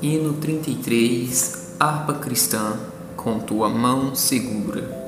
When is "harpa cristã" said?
1.80-2.78